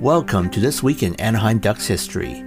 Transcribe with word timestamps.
Welcome 0.00 0.50
to 0.50 0.60
This 0.60 0.82
Week 0.82 1.04
in 1.04 1.14
Anaheim 1.20 1.58
Ducks 1.58 1.86
History, 1.86 2.40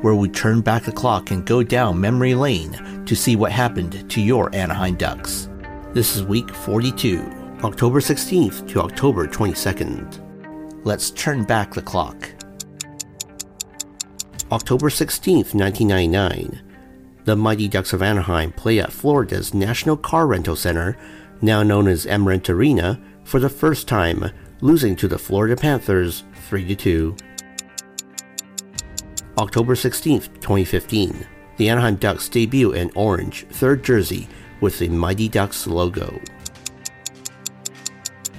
where 0.00 0.14
we 0.14 0.28
turn 0.30 0.62
back 0.62 0.84
the 0.84 0.92
clock 0.92 1.30
and 1.30 1.44
go 1.44 1.62
down 1.62 2.00
memory 2.00 2.34
lane 2.34 3.04
to 3.04 3.14
see 3.14 3.36
what 3.36 3.52
happened 3.52 4.10
to 4.10 4.22
your 4.22 4.52
Anaheim 4.54 4.94
Ducks. 4.96 5.50
This 5.92 6.16
is 6.16 6.24
week 6.24 6.48
42, 6.48 7.20
October 7.62 8.00
16th 8.00 8.66
to 8.68 8.80
October 8.80 9.26
22nd. 9.26 10.84
Let's 10.84 11.10
turn 11.10 11.44
back 11.44 11.74
the 11.74 11.82
clock. 11.82 12.30
October 14.50 14.88
16th, 14.88 15.54
1999. 15.54 16.62
The 17.24 17.36
Mighty 17.36 17.68
Ducks 17.68 17.92
of 17.92 18.02
Anaheim 18.02 18.50
play 18.52 18.80
at 18.80 18.92
Florida's 18.92 19.52
National 19.52 19.98
Car 19.98 20.26
Rental 20.26 20.56
Center, 20.56 20.96
now 21.42 21.62
known 21.62 21.86
as 21.86 22.06
Amerant 22.06 22.48
Arena, 22.48 22.98
for 23.24 23.40
the 23.40 23.50
first 23.50 23.86
time, 23.86 24.30
losing 24.60 24.96
to 24.96 25.08
the 25.08 25.18
Florida 25.18 25.56
Panthers 25.56 26.24
3 26.48 26.74
2. 26.74 27.16
October 29.38 29.74
16th, 29.74 30.26
2015. 30.40 31.26
The 31.56 31.68
Anaheim 31.68 31.96
Ducks 31.96 32.28
debut 32.28 32.72
in 32.72 32.90
orange, 32.94 33.46
third 33.50 33.84
jersey 33.84 34.28
with 34.60 34.78
the 34.78 34.88
Mighty 34.88 35.28
Ducks 35.28 35.66
logo. 35.66 36.20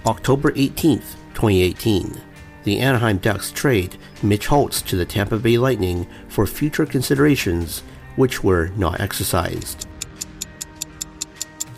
October 0.05 0.51
18th, 0.51 1.15
2018. 1.33 2.21
The 2.63 2.79
Anaheim 2.79 3.17
Ducks 3.17 3.51
trade 3.51 3.97
Mitch 4.23 4.47
Hults 4.47 4.81
to 4.83 4.95
the 4.95 5.05
Tampa 5.05 5.37
Bay 5.37 5.57
Lightning 5.57 6.07
for 6.29 6.47
future 6.47 6.85
considerations, 6.85 7.81
which 8.15 8.43
were 8.43 8.69
not 8.69 8.99
exercised. 8.99 9.87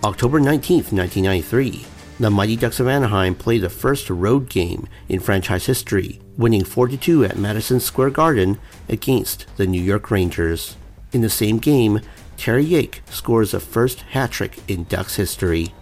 October 0.04 0.40
19th, 0.40 0.94
1993. 0.94 1.86
The 2.20 2.32
Mighty 2.32 2.56
Ducks 2.56 2.80
of 2.80 2.88
Anaheim 2.88 3.36
played 3.36 3.62
the 3.62 3.70
first 3.70 4.10
road 4.10 4.50
game 4.50 4.88
in 5.08 5.20
franchise 5.20 5.68
history, 5.68 6.20
winning 6.36 6.64
4-2 6.64 7.30
at 7.30 7.38
Madison 7.38 7.80
Square 7.80 8.10
Garden 8.10 8.58
against 8.90 9.46
the 9.58 9.68
New 9.68 9.82
York 9.82 10.10
Rangers. 10.10 10.78
In 11.14 11.22
the 11.22 11.30
same 11.30 11.60
game, 11.60 12.02
Terry 12.36 12.66
Yake 12.66 13.02
scores 13.12 13.54
a 13.54 13.60
first 13.60 14.02
hat 14.02 14.32
trick 14.32 14.58
in 14.68 14.86
Ducks 14.86 15.16
history. 15.18 15.76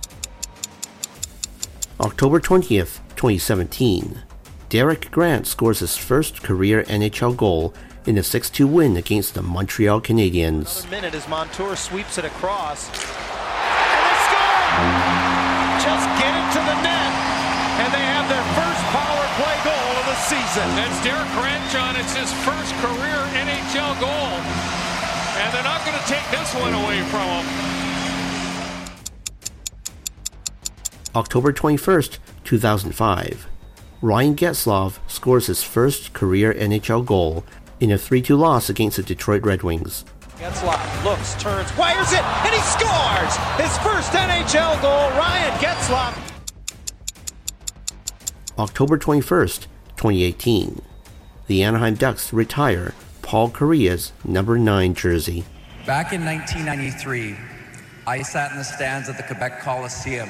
October 2.02 2.42
20th, 2.42 3.00
2017. 3.16 4.22
Derek 4.68 5.10
Grant 5.12 5.48
scores 5.48 5.80
his 5.80 5.96
first 5.96 6.44
career 6.44 6.84
NHL 6.84 7.38
goal 7.38 7.74
in 8.06 8.18
a 8.18 8.22
6-2 8.22 8.70
win 8.70 8.98
against 8.98 9.36
the 9.36 9.42
Montreal 9.42 10.02
Canadiens. 10.02 10.82
Another 10.82 10.90
minute 10.90 11.16
as 11.16 11.30
Montour 11.30 11.78
sweeps 11.78 12.18
it 12.18 12.26
across. 12.26 12.90
And 14.78 15.40
score! 15.40 15.45
Just 15.86 16.10
get 16.18 16.34
it 16.34 16.48
to 16.58 16.62
the 16.66 16.78
net, 16.82 17.14
and 17.86 17.90
they 17.94 18.02
have 18.02 18.26
their 18.26 18.42
first 18.58 18.82
power 18.90 19.24
play 19.38 19.58
goal 19.62 19.92
of 20.02 20.06
the 20.10 20.18
season. 20.26 20.66
That's 20.74 20.98
Derek 21.06 21.30
Grantjohn. 21.38 21.94
It's 22.02 22.16
his 22.18 22.34
first 22.42 22.74
career 22.82 23.22
NHL 23.38 23.94
goal. 24.02 24.34
And 25.38 25.54
they're 25.54 25.64
not 25.64 25.86
going 25.86 25.98
to 25.98 26.08
take 26.10 26.26
this 26.32 26.54
one 26.56 26.74
away 26.74 27.02
from 27.14 27.22
him. 27.22 27.46
October 31.16 31.54
21st, 31.54 32.18
2005. 32.44 33.48
Ryan 34.02 34.36
Getzlaf 34.36 35.00
scores 35.08 35.48
his 35.48 35.62
first 35.64 36.14
career 36.14 36.54
NHL 36.54 37.06
goal 37.06 37.46
in 37.80 37.92
a 37.92 37.96
3-2 37.96 38.38
loss 38.38 38.70
against 38.70 38.98
the 38.98 39.04
Detroit 39.04 39.44
Red 39.44 39.62
Wings. 39.62 40.04
Getzlaf 40.38 41.04
looks, 41.06 41.34
turns, 41.42 41.76
wires 41.78 42.12
it, 42.12 42.22
and 42.22 42.54
he 42.54 42.60
scores! 42.60 43.38
His 43.56 43.78
first 43.78 44.12
NHL 44.12 44.82
goal, 44.82 45.10
Ryan 45.18 45.58
Getzlaf. 45.60 46.14
October 48.58 48.98
21st, 48.98 49.68
2018. 49.96 50.82
The 51.48 51.64
Anaheim 51.64 51.96
Ducks 51.96 52.34
retire 52.34 52.94
Paul 53.22 53.50
Kariya's 53.50 54.12
number 54.26 54.58
9 54.58 54.94
jersey. 54.94 55.46
Back 55.86 56.12
in 56.12 56.26
1993, 56.26 57.38
I 58.06 58.22
sat 58.22 58.52
in 58.52 58.58
the 58.58 58.64
stands 58.66 59.08
at 59.08 59.16
the 59.16 59.24
Quebec 59.24 59.62
Coliseum, 59.62 60.30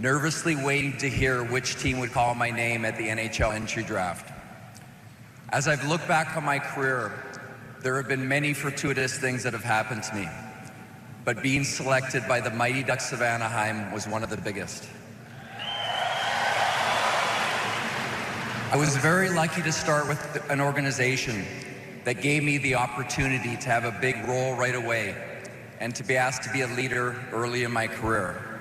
nervously 0.00 0.56
waiting 0.56 0.98
to 0.98 1.08
hear 1.08 1.44
which 1.44 1.76
team 1.76 2.00
would 2.00 2.10
call 2.10 2.34
my 2.34 2.50
name 2.50 2.84
at 2.84 2.96
the 2.98 3.06
NHL 3.06 3.54
entry 3.54 3.84
draft. 3.84 4.32
As 5.50 5.68
I've 5.68 5.86
looked 5.86 6.08
back 6.08 6.36
on 6.36 6.44
my 6.44 6.58
career, 6.58 7.12
there 7.86 7.94
have 7.94 8.08
been 8.08 8.26
many 8.26 8.52
fortuitous 8.52 9.16
things 9.16 9.44
that 9.44 9.52
have 9.52 9.62
happened 9.62 10.02
to 10.02 10.12
me, 10.16 10.28
but 11.24 11.40
being 11.40 11.62
selected 11.62 12.26
by 12.26 12.40
the 12.40 12.50
Mighty 12.50 12.82
Ducks 12.82 13.12
of 13.12 13.22
Anaheim 13.22 13.92
was 13.92 14.08
one 14.08 14.24
of 14.24 14.28
the 14.28 14.36
biggest. 14.36 14.88
I 18.72 18.76
was 18.76 18.96
very 18.96 19.28
lucky 19.28 19.62
to 19.62 19.70
start 19.70 20.08
with 20.08 20.50
an 20.50 20.60
organization 20.60 21.44
that 22.02 22.20
gave 22.22 22.42
me 22.42 22.58
the 22.58 22.74
opportunity 22.74 23.56
to 23.56 23.68
have 23.68 23.84
a 23.84 23.96
big 24.00 24.16
role 24.26 24.56
right 24.56 24.74
away 24.74 25.14
and 25.78 25.94
to 25.94 26.02
be 26.02 26.16
asked 26.16 26.42
to 26.42 26.52
be 26.52 26.62
a 26.62 26.66
leader 26.66 27.14
early 27.30 27.62
in 27.62 27.70
my 27.70 27.86
career. 27.86 28.60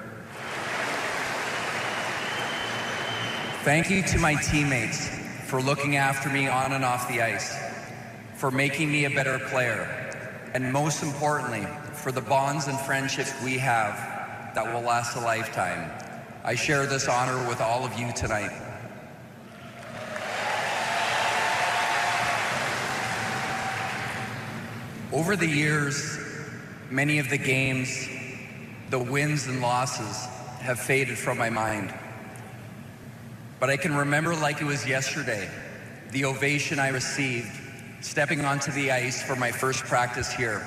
Thank 3.64 3.90
you 3.90 4.04
to 4.04 4.20
my 4.20 4.36
teammates 4.36 5.10
for 5.48 5.64
looking 5.64 5.96
after 5.96 6.30
me 6.30 6.48
on 6.48 6.74
and 6.74 6.86
off 6.86 7.08
the 7.08 7.24
ice, 7.24 7.65
for 8.36 8.52
making 8.52 8.92
me 8.92 9.06
a 9.06 9.10
better 9.10 9.40
player, 9.50 9.88
and 10.54 10.72
most 10.72 11.04
importantly, 11.04 11.66
for 11.94 12.12
the 12.12 12.22
bonds 12.22 12.68
and 12.68 12.78
friendships 12.82 13.34
we 13.44 13.58
have 13.58 13.96
that 14.54 14.66
will 14.66 14.82
last 14.82 15.16
a 15.16 15.20
lifetime. 15.20 15.90
I 16.44 16.56
share 16.56 16.86
this 16.86 17.08
honor 17.08 17.48
with 17.48 17.62
all 17.62 17.86
of 17.86 17.98
you 17.98 18.12
tonight. 18.14 18.52
Over 25.12 25.38
the 25.38 25.48
years, 25.48 26.20
many 26.90 27.20
of 27.20 27.30
the 27.30 27.38
games, 27.38 28.08
the 28.90 29.00
wins 29.00 29.48
and 29.48 29.62
losses 29.62 30.26
have 30.60 30.78
faded 30.78 31.18
from 31.18 31.38
my 31.38 31.50
mind. 31.50 31.94
But 33.62 33.70
I 33.70 33.78
can 33.78 33.96
remember 33.96 34.36
like 34.36 34.60
it 34.60 34.66
was 34.66 34.86
yesterday, 34.86 35.50
the 36.12 36.26
ovation 36.26 36.80
I 36.80 36.90
received 36.90 37.62
stepping 38.02 38.42
onto 38.42 38.72
the 38.72 38.92
ice 38.92 39.22
for 39.24 39.36
my 39.36 39.52
first 39.52 39.84
practice 39.86 40.32
here. 40.32 40.66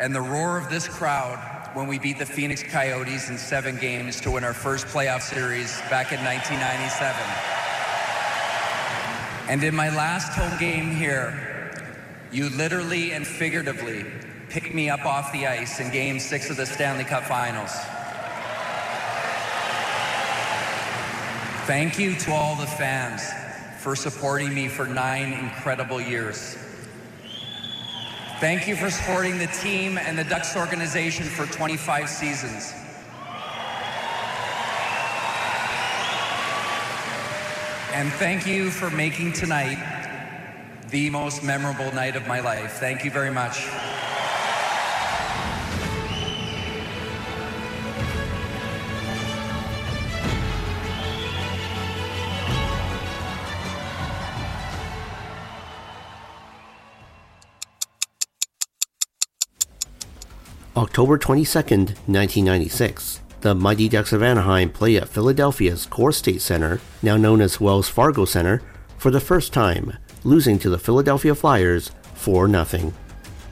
And 0.00 0.14
the 0.14 0.20
roar 0.20 0.58
of 0.58 0.70
this 0.70 0.86
crowd 0.86 1.38
when 1.74 1.86
we 1.86 1.98
beat 1.98 2.18
the 2.18 2.26
Phoenix 2.26 2.62
Coyotes 2.62 3.28
in 3.28 3.38
seven 3.38 3.76
games 3.76 4.20
to 4.20 4.30
win 4.30 4.44
our 4.44 4.54
first 4.54 4.86
playoff 4.86 5.22
series 5.22 5.80
back 5.90 6.12
in 6.12 6.18
1997. 6.24 7.20
And 9.48 9.62
in 9.64 9.74
my 9.74 9.88
last 9.88 10.32
home 10.32 10.58
game 10.58 10.94
here, 10.94 11.72
you 12.30 12.50
literally 12.50 13.12
and 13.12 13.26
figuratively 13.26 14.04
picked 14.48 14.74
me 14.74 14.88
up 14.90 15.04
off 15.04 15.32
the 15.32 15.46
ice 15.46 15.80
in 15.80 15.90
game 15.90 16.20
six 16.20 16.50
of 16.50 16.56
the 16.56 16.66
Stanley 16.66 17.04
Cup 17.04 17.24
Finals. 17.24 17.72
Thank 21.66 21.98
you 21.98 22.14
to 22.16 22.32
all 22.32 22.56
the 22.56 22.66
fans 22.66 23.22
for 23.78 23.94
supporting 23.94 24.52
me 24.52 24.68
for 24.68 24.86
nine 24.86 25.32
incredible 25.32 26.00
years. 26.00 26.56
Thank 28.40 28.68
you 28.68 28.76
for 28.76 28.90
supporting 28.90 29.38
the 29.38 29.46
team 29.46 29.98
and 29.98 30.18
the 30.18 30.24
Ducks 30.24 30.56
organization 30.56 31.24
for 31.24 31.46
25 31.46 32.08
seasons. 32.08 32.72
And 37.92 38.12
thank 38.12 38.46
you 38.46 38.70
for 38.70 38.90
making 38.90 39.32
tonight 39.32 39.78
the 40.90 41.10
most 41.10 41.42
memorable 41.42 41.92
night 41.92 42.16
of 42.16 42.26
my 42.26 42.40
life. 42.40 42.74
Thank 42.74 43.04
you 43.04 43.10
very 43.10 43.30
much. 43.30 43.66
October 60.78 61.18
22nd, 61.18 61.88
1996. 62.06 63.20
The 63.40 63.52
Mighty 63.52 63.88
Ducks 63.88 64.12
of 64.12 64.22
Anaheim 64.22 64.70
play 64.70 64.94
at 64.96 65.08
Philadelphia's 65.08 65.88
CoreStates 65.88 66.42
Center, 66.42 66.80
now 67.02 67.16
known 67.16 67.40
as 67.40 67.60
Wells 67.60 67.88
Fargo 67.88 68.24
Center, 68.24 68.62
for 68.96 69.10
the 69.10 69.18
first 69.18 69.52
time, 69.52 69.98
losing 70.22 70.56
to 70.60 70.70
the 70.70 70.78
Philadelphia 70.78 71.34
Flyers 71.34 71.90
4 72.14 72.64
0. 72.64 72.92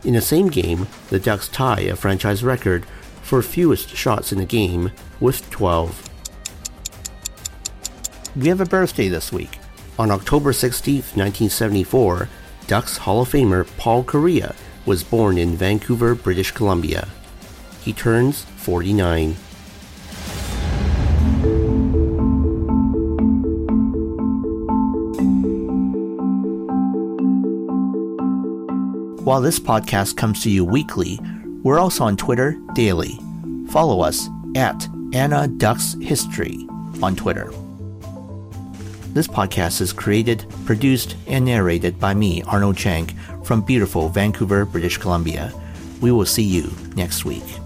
In 0.05 0.14
the 0.14 0.20
same 0.20 0.46
game, 0.46 0.87
the 1.08 1.19
Ducks 1.19 1.49
tie 1.49 1.81
a 1.81 1.96
franchise 1.96 2.44
record 2.44 2.87
for 3.23 3.43
fewest 3.43 3.88
shots 3.88 4.31
in 4.31 4.38
a 4.38 4.46
game 4.46 4.93
with 5.19 5.50
12. 5.50 6.08
We 8.37 8.46
have 8.46 8.61
a 8.61 8.67
birthday 8.67 9.08
this 9.08 9.32
week. 9.32 9.58
On 9.99 10.12
October 10.12 10.52
16, 10.52 10.94
1974, 10.94 12.28
Ducks 12.69 12.99
Hall 12.99 13.23
of 13.23 13.31
Famer 13.31 13.67
Paul 13.78 14.05
Kariya 14.05 14.55
was 14.87 15.03
born 15.03 15.37
in 15.37 15.56
Vancouver, 15.56 16.15
British 16.15 16.53
Columbia. 16.53 17.09
He 17.83 17.93
turns 17.93 18.44
49. 18.56 19.37
While 29.25 29.41
this 29.41 29.59
podcast 29.59 30.17
comes 30.17 30.41
to 30.44 30.50
you 30.50 30.65
weekly, 30.65 31.19
we're 31.65 31.81
also 31.81 32.05
on 32.05 32.17
Twitter 32.17 32.56
daily. 32.75 33.19
Follow 33.71 34.00
us 34.00 34.29
at 34.55 34.88
Ana 35.12 35.49
Ducks 35.49 35.97
History 36.00 36.65
on 37.03 37.17
Twitter. 37.17 37.50
This 39.17 39.27
podcast 39.27 39.81
is 39.81 39.95
created, 39.95 40.45
produced, 40.67 41.17
and 41.27 41.47
narrated 41.47 41.99
by 41.99 42.13
me, 42.13 42.43
Arnold 42.43 42.77
Chang, 42.77 43.07
from 43.45 43.63
beautiful 43.63 44.11
Vancouver, 44.11 44.67
British 44.67 44.99
Columbia. 44.99 45.55
We 46.03 46.13
will 46.13 46.27
see 46.27 46.43
you 46.43 46.71
next 46.97 47.25
week. 47.25 47.66